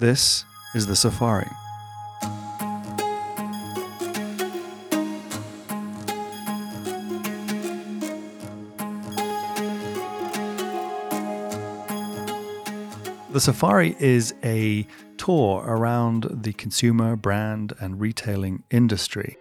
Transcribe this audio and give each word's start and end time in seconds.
This 0.00 0.46
is 0.74 0.86
the 0.86 0.96
Safari. 0.96 1.50
The 13.28 13.40
Safari 13.40 13.94
is 13.98 14.34
a 14.42 14.86
tour 15.18 15.62
around 15.66 16.28
the 16.30 16.54
consumer, 16.54 17.14
brand, 17.14 17.74
and 17.78 18.00
retailing 18.00 18.62
industry. 18.70 19.36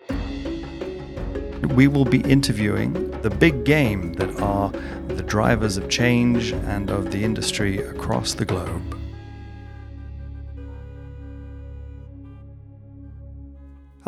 We 1.70 1.88
will 1.88 2.04
be 2.04 2.20
interviewing 2.24 3.12
the 3.22 3.30
big 3.30 3.64
game 3.64 4.12
that 4.16 4.42
are 4.42 4.72
the 5.08 5.24
drivers 5.24 5.78
of 5.78 5.88
change 5.88 6.52
and 6.52 6.90
of 6.90 7.12
the 7.12 7.24
industry 7.24 7.78
across 7.78 8.34
the 8.34 8.44
globe. 8.44 8.99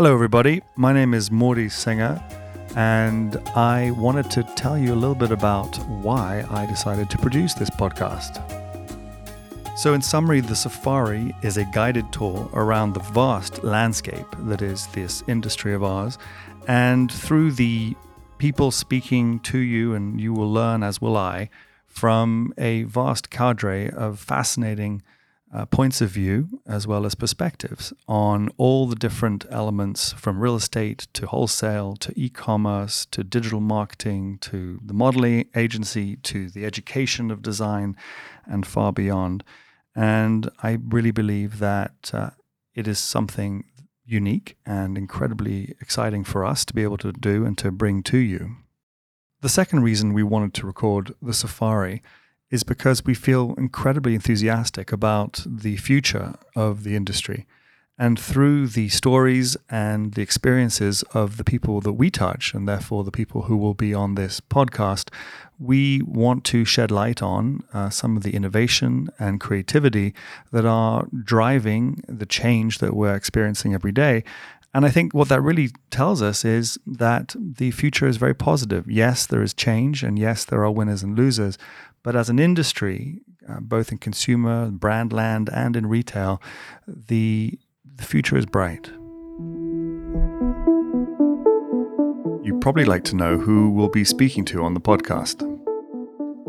Hello, 0.02 0.16
everybody. 0.16 0.64
My 0.78 0.94
name 0.94 1.14
is 1.14 1.30
Morty 1.30 1.70
Singer, 1.70 2.20
and 2.76 3.36
I 3.56 3.92
wanted 3.92 4.32
to 4.32 4.42
tell 4.56 4.76
you 4.76 4.96
a 4.96 4.96
little 4.96 5.14
bit 5.14 5.30
about 5.30 5.78
why 5.88 6.44
I 6.50 6.66
decided 6.66 7.08
to 7.12 7.20
produce 7.20 7.54
this 7.54 7.70
podcast. 7.70 8.42
So, 9.78 9.94
in 9.94 10.02
summary, 10.02 10.40
the 10.40 10.56
safari 10.56 11.36
is 11.44 11.58
a 11.58 11.66
guided 11.66 12.12
tour 12.12 12.50
around 12.54 12.94
the 12.94 13.02
vast 13.14 13.64
landscape 13.64 14.26
that 14.46 14.64
is 14.64 14.88
this 14.88 15.24
industry 15.28 15.72
of 15.72 15.84
ours. 15.84 16.18
And 16.68 17.12
through 17.12 17.52
the 17.52 17.96
people 18.40 18.72
speaking 18.72 19.40
to 19.42 19.60
you, 19.60 19.94
and 19.94 20.20
you 20.20 20.34
will 20.34 20.52
learn, 20.52 20.82
as 20.82 21.00
will 21.00 21.16
I, 21.16 21.52
from 21.86 22.56
a 22.58 22.86
vast 22.86 23.30
cadre 23.30 23.92
of 23.92 24.18
fascinating 24.18 25.04
uh, 25.54 25.66
points 25.66 26.00
of 26.02 26.10
view 26.10 26.62
as 26.66 26.88
well 26.88 27.06
as 27.06 27.16
perspectives 27.16 27.92
on 28.08 28.50
all 28.58 28.88
the 28.88 28.96
different 28.96 29.46
elements 29.50 30.14
from 30.14 30.40
real 30.40 30.56
estate 30.56 31.08
to 31.14 31.28
wholesale 31.28 31.96
to 31.98 32.14
e 32.16 32.30
commerce 32.30 33.06
to 33.06 33.24
digital 33.24 33.60
marketing 33.60 34.38
to 34.40 34.80
the 34.84 34.94
modeling 34.94 35.48
agency 35.56 36.16
to 36.18 36.50
the 36.50 36.66
education 36.66 37.30
of 37.32 37.42
design 37.42 37.96
and 38.46 38.66
far 38.66 38.94
beyond. 38.94 39.44
And 39.94 40.50
I 40.64 40.78
really 40.88 41.12
believe 41.12 41.60
that 41.60 42.12
uh, 42.14 42.30
it 42.74 42.88
is 42.88 43.00
something 43.00 43.66
unique 44.06 44.58
and 44.66 44.98
incredibly 44.98 45.76
exciting 45.82 46.24
for 46.24 46.46
us 46.46 46.64
to 46.66 46.74
be 46.74 46.84
able 46.84 46.98
to 46.98 47.12
do 47.12 47.46
and 47.46 47.58
to 47.58 47.72
bring 47.72 48.04
to 48.04 48.18
you. 48.18 48.56
The 49.42 49.50
second 49.50 49.84
reason 49.84 50.14
we 50.14 50.24
wanted 50.24 50.54
to 50.56 50.68
record 50.68 51.14
the 51.22 51.34
safari 51.34 52.02
is 52.52 52.64
because 52.64 53.06
we 53.06 53.14
feel 53.14 53.56
incredibly 53.58 54.14
enthusiastic 54.14 54.92
about 54.92 55.44
the 55.48 55.78
future 55.78 56.36
of 56.56 56.84
the 56.84 56.96
industry. 56.96 57.48
And 57.98 58.20
through 58.20 58.68
the 58.68 58.90
stories 58.90 59.56
and 59.70 60.16
the 60.16 60.24
experiences 60.24 61.04
of 61.14 61.38
the 61.38 61.44
people 61.44 61.82
that 61.82 61.94
we 61.94 62.10
touch, 62.10 62.54
and 62.54 62.68
therefore 62.68 63.04
the 63.04 63.12
people 63.12 63.44
who 63.44 63.56
will 63.56 63.76
be 63.76 63.94
on 63.94 64.16
this 64.16 64.42
podcast, 64.42 65.10
we 65.60 66.02
want 66.02 66.44
to 66.46 66.66
shed 66.66 66.90
light 66.90 67.22
on 67.22 67.64
uh, 67.74 67.92
some 67.92 68.18
of 68.18 68.24
the 68.24 68.34
innovation 68.34 69.10
and 69.20 69.40
creativity 69.40 70.16
that 70.52 70.66
are 70.66 71.08
driving 71.24 72.04
the 72.08 72.26
change 72.26 72.80
that 72.80 72.96
we're 72.96 73.16
experiencing 73.16 73.76
every 73.76 73.92
day. 73.92 74.24
And 74.74 74.86
I 74.86 74.90
think 74.90 75.14
what 75.14 75.28
that 75.30 75.42
really 75.42 75.70
tells 75.90 76.22
us 76.22 76.46
is 76.46 76.78
that 76.86 77.36
the 77.38 77.72
future 77.72 78.08
is 78.08 78.18
very 78.18 78.34
positive. 78.34 78.90
Yes, 78.90 79.26
there 79.26 79.42
is 79.42 79.54
change, 79.54 80.02
and 80.02 80.18
yes, 80.18 80.46
there 80.46 80.64
are 80.64 80.72
winners 80.72 81.04
and 81.04 81.18
losers. 81.18 81.58
But 82.04 82.16
as 82.16 82.30
an 82.30 82.40
industry, 82.40 83.22
uh, 83.48 83.60
both 83.60 83.92
in 83.92 83.98
consumer, 83.98 84.72
brand 84.72 85.12
land, 85.12 85.50
and 85.54 85.76
in 85.76 85.88
retail, 85.88 86.42
the 86.88 87.60
the 87.84 88.04
future 88.04 88.38
is 88.38 88.46
bright. 88.46 88.88
You'd 92.44 92.62
probably 92.62 92.86
like 92.86 93.04
to 93.06 93.16
know 93.16 93.38
who 93.38 93.70
we'll 93.70 93.90
be 93.90 94.06
speaking 94.06 94.46
to 94.46 94.64
on 94.64 94.74
the 94.74 94.80
podcast. 94.80 95.48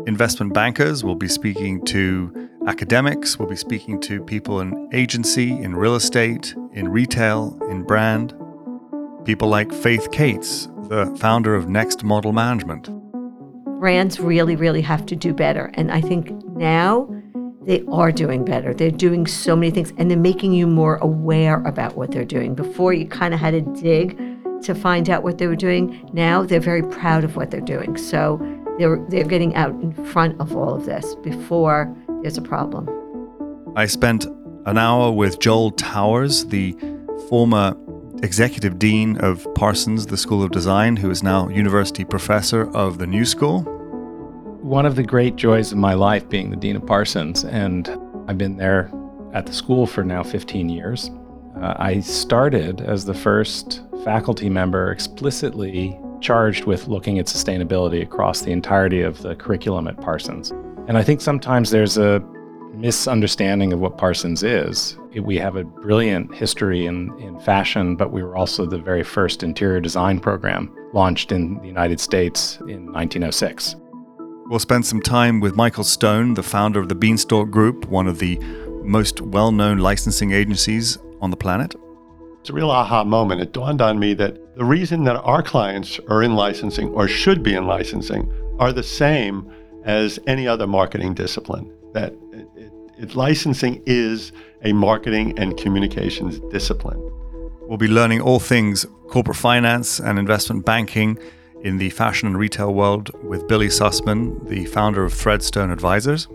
Investment 0.07 0.53
bankers 0.53 1.03
will 1.03 1.15
be 1.15 1.27
speaking 1.27 1.83
to 1.85 2.49
academics, 2.67 3.37
we'll 3.37 3.49
be 3.49 3.55
speaking 3.55 3.99
to 4.01 4.21
people 4.23 4.61
in 4.61 4.89
agency, 4.93 5.51
in 5.51 5.75
real 5.75 5.95
estate, 5.95 6.55
in 6.73 6.89
retail, 6.89 7.57
in 7.69 7.83
brand. 7.83 8.33
People 9.25 9.47
like 9.47 9.71
Faith 9.71 10.11
Kates, 10.11 10.67
the 10.89 11.05
founder 11.19 11.55
of 11.55 11.69
Next 11.69 12.03
Model 12.03 12.33
Management. 12.33 12.89
Brands 13.79 14.19
really, 14.19 14.55
really 14.55 14.81
have 14.81 15.05
to 15.07 15.15
do 15.15 15.33
better. 15.33 15.71
And 15.75 15.91
I 15.91 16.01
think 16.01 16.31
now 16.55 17.09
they 17.61 17.83
are 17.91 18.11
doing 18.11 18.43
better. 18.43 18.73
They're 18.73 18.91
doing 18.91 19.27
so 19.27 19.55
many 19.55 19.71
things 19.71 19.93
and 19.97 20.09
they're 20.09 20.17
making 20.17 20.53
you 20.53 20.67
more 20.67 20.97
aware 20.97 21.61
about 21.63 21.95
what 21.95 22.11
they're 22.11 22.25
doing. 22.25 22.55
Before 22.55 22.93
you 22.93 23.07
kind 23.07 23.33
of 23.33 23.39
had 23.39 23.51
to 23.51 23.81
dig 23.81 24.17
to 24.63 24.73
find 24.73 25.09
out 25.09 25.23
what 25.23 25.37
they 25.37 25.47
were 25.47 25.55
doing. 25.55 26.09
Now 26.13 26.43
they're 26.43 26.59
very 26.59 26.83
proud 26.83 27.23
of 27.23 27.35
what 27.35 27.51
they're 27.51 27.61
doing. 27.61 27.97
So 27.97 28.39
they're 28.77 29.05
they're 29.09 29.25
getting 29.25 29.55
out 29.55 29.71
in 29.81 29.93
front 30.05 30.39
of 30.39 30.55
all 30.55 30.73
of 30.73 30.85
this 30.85 31.15
before 31.15 31.93
there's 32.21 32.37
a 32.37 32.41
problem. 32.41 32.89
I 33.75 33.85
spent 33.85 34.25
an 34.65 34.77
hour 34.77 35.11
with 35.11 35.39
Joel 35.39 35.71
Towers, 35.71 36.45
the 36.45 36.75
former 37.29 37.75
executive 38.21 38.79
dean 38.79 39.17
of 39.17 39.47
Parsons, 39.55 40.07
the 40.07 40.17
School 40.17 40.43
of 40.43 40.51
Design, 40.51 40.95
who 40.97 41.09
is 41.09 41.23
now 41.23 41.49
university 41.49 42.05
professor 42.05 42.69
of 42.75 42.97
the 42.97 43.07
New 43.07 43.25
School 43.25 43.69
one 44.63 44.85
of 44.85 44.95
the 44.95 45.03
great 45.03 45.35
joys 45.35 45.73
of 45.73 45.77
my 45.77 45.93
life 45.93 46.27
being 46.29 46.49
the 46.49 46.55
Dean 46.55 46.77
of 46.77 46.85
Parsons, 46.85 47.43
and 47.43 47.89
I've 48.29 48.37
been 48.37 48.55
there 48.55 48.89
at 49.33 49.45
the 49.45 49.51
school 49.51 49.85
for 49.85 50.05
now 50.05 50.23
15 50.23 50.69
years. 50.69 51.11
Uh, 51.61 51.73
I 51.77 51.99
started 51.99 52.79
as 52.79 53.03
the 53.03 53.13
first 53.13 53.81
faculty 54.05 54.49
member 54.49 54.89
explicitly 54.91 55.99
charged 56.21 56.63
with 56.63 56.87
looking 56.87 57.19
at 57.19 57.25
sustainability 57.25 58.01
across 58.01 58.41
the 58.41 58.51
entirety 58.51 59.01
of 59.01 59.21
the 59.21 59.35
curriculum 59.35 59.85
at 59.89 59.99
Parsons. 59.99 60.51
And 60.87 60.97
I 60.97 61.03
think 61.03 61.19
sometimes 61.19 61.69
there's 61.69 61.97
a 61.97 62.23
misunderstanding 62.73 63.71
of 63.71 63.79
what 63.79 63.97
Parsons 63.97 64.43
is. 64.43 64.97
We 65.15 65.37
have 65.37 65.55
a 65.55 65.63
brilliant 65.63 66.33
history 66.33 66.85
in, 66.85 67.17
in 67.19 67.39
fashion, 67.39 67.95
but 67.95 68.11
we 68.11 68.23
were 68.23 68.35
also 68.35 68.65
the 68.65 68.79
very 68.79 69.03
first 69.03 69.43
interior 69.43 69.79
design 69.79 70.19
program 70.19 70.75
launched 70.93 71.31
in 71.31 71.59
the 71.59 71.67
United 71.67 71.99
States 71.99 72.57
in 72.61 72.91
1906. 72.91 73.75
We'll 74.47 74.59
spend 74.59 74.85
some 74.85 75.01
time 75.01 75.39
with 75.39 75.55
Michael 75.55 75.83
Stone, 75.83 76.33
the 76.33 76.43
founder 76.43 76.79
of 76.79 76.89
the 76.89 76.95
Beanstalk 76.95 77.49
Group, 77.49 77.85
one 77.85 78.07
of 78.07 78.19
the 78.19 78.37
most 78.83 79.21
well 79.21 79.51
known 79.51 79.77
licensing 79.77 80.31
agencies 80.31 80.97
on 81.21 81.31
the 81.31 81.37
planet. 81.37 81.75
It's 82.41 82.49
a 82.49 82.53
real 82.53 82.71
aha 82.71 83.05
moment. 83.05 83.39
It 83.39 83.53
dawned 83.53 83.81
on 83.81 83.99
me 83.99 84.13
that 84.15 84.55
the 84.57 84.65
reason 84.65 85.05
that 85.05 85.15
our 85.15 85.41
clients 85.41 85.99
are 86.09 86.21
in 86.21 86.35
licensing 86.35 86.89
or 86.89 87.07
should 87.07 87.41
be 87.41 87.55
in 87.55 87.65
licensing 87.65 88.29
are 88.59 88.73
the 88.73 88.83
same 88.83 89.49
as 89.85 90.19
any 90.27 90.45
other 90.47 90.67
marketing 90.67 91.13
discipline. 91.13 91.73
That 91.93 92.13
it, 92.31 92.47
it, 92.55 92.71
it, 92.97 93.15
licensing 93.15 93.81
is 93.85 94.31
a 94.63 94.73
marketing 94.73 95.37
and 95.37 95.57
communications 95.57 96.39
discipline. 96.51 96.99
We'll 97.67 97.77
be 97.77 97.87
learning 97.87 98.21
all 98.21 98.39
things 98.39 98.85
corporate 99.07 99.37
finance 99.37 99.99
and 99.99 100.19
investment 100.19 100.65
banking 100.65 101.17
in 101.63 101.77
the 101.77 101.89
fashion 101.91 102.27
and 102.27 102.37
retail 102.37 102.73
world 102.73 103.09
with 103.23 103.47
Billy 103.47 103.67
Susman, 103.67 104.47
the 104.47 104.65
founder 104.65 105.05
of 105.05 105.13
Threadstone 105.13 105.71
Advisors. 105.71 106.27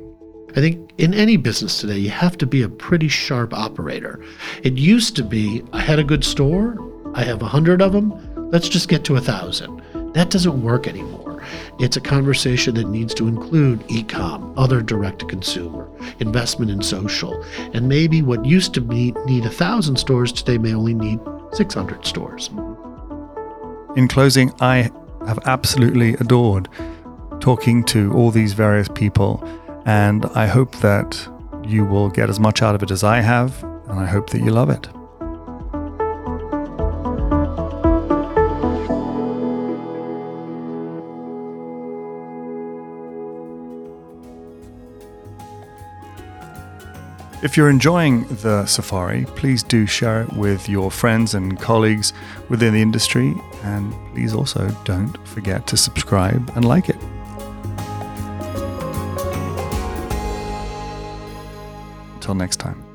I 0.56 0.60
think 0.60 0.92
in 0.96 1.12
any 1.12 1.36
business 1.36 1.80
today, 1.80 1.98
you 1.98 2.08
have 2.10 2.38
to 2.38 2.46
be 2.46 2.62
a 2.62 2.68
pretty 2.68 3.08
sharp 3.08 3.52
operator. 3.52 4.24
It 4.62 4.78
used 4.78 5.14
to 5.16 5.22
be 5.22 5.62
I 5.72 5.80
had 5.80 5.98
a 5.98 6.04
good 6.04 6.24
store, 6.24 6.78
I 7.14 7.22
have 7.24 7.42
a 7.42 7.46
hundred 7.46 7.82
of 7.82 7.92
them, 7.92 8.14
let's 8.50 8.68
just 8.68 8.88
get 8.88 9.04
to 9.04 9.16
a 9.16 9.20
thousand. 9.20 9.82
That 10.14 10.30
doesn't 10.30 10.62
work 10.62 10.86
anymore. 10.86 11.27
It's 11.78 11.96
a 11.96 12.00
conversation 12.00 12.74
that 12.74 12.88
needs 12.88 13.14
to 13.14 13.28
include 13.28 13.84
e 13.88 14.02
com, 14.02 14.52
other 14.56 14.80
direct 14.80 15.20
to 15.20 15.26
consumer, 15.26 15.88
investment 16.20 16.70
in 16.70 16.82
social, 16.82 17.42
and 17.74 17.88
maybe 17.88 18.22
what 18.22 18.44
used 18.44 18.74
to 18.74 18.80
be, 18.80 19.12
need 19.26 19.44
a 19.44 19.50
thousand 19.50 19.96
stores 19.96 20.32
today 20.32 20.58
may 20.58 20.74
only 20.74 20.94
need 20.94 21.20
600 21.52 22.04
stores. 22.04 22.50
In 23.96 24.06
closing, 24.08 24.52
I 24.60 24.90
have 25.26 25.38
absolutely 25.44 26.14
adored 26.14 26.68
talking 27.40 27.84
to 27.84 28.12
all 28.12 28.30
these 28.30 28.52
various 28.52 28.88
people. 28.88 29.42
And 29.86 30.26
I 30.34 30.46
hope 30.46 30.76
that 30.76 31.28
you 31.64 31.84
will 31.84 32.08
get 32.08 32.28
as 32.28 32.38
much 32.38 32.62
out 32.62 32.74
of 32.74 32.82
it 32.82 32.90
as 32.90 33.04
I 33.04 33.20
have. 33.20 33.62
And 33.88 33.98
I 33.98 34.06
hope 34.06 34.30
that 34.30 34.40
you 34.40 34.50
love 34.50 34.70
it. 34.70 34.88
If 47.40 47.56
you're 47.56 47.70
enjoying 47.70 48.24
the 48.42 48.66
safari, 48.66 49.24
please 49.36 49.62
do 49.62 49.86
share 49.86 50.22
it 50.22 50.32
with 50.32 50.68
your 50.68 50.90
friends 50.90 51.34
and 51.34 51.56
colleagues 51.60 52.12
within 52.48 52.74
the 52.74 52.82
industry. 52.82 53.32
And 53.62 53.94
please 54.12 54.34
also 54.34 54.68
don't 54.84 55.16
forget 55.26 55.64
to 55.68 55.76
subscribe 55.76 56.50
and 56.56 56.64
like 56.64 56.88
it. 56.88 56.96
Until 62.16 62.34
next 62.34 62.56
time. 62.56 62.87